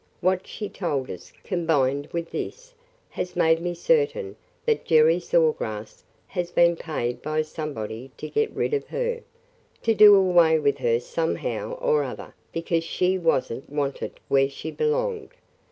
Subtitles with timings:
[0.19, 2.73] What she told us, combined with this,
[3.11, 4.35] has made me certain
[4.65, 9.21] that Jerry Saw Grass has been paid by somebody to get rid of her–
[9.83, 14.71] to do away with her somehow or other because she was n't wanted where she
[14.71, 15.29] belonged.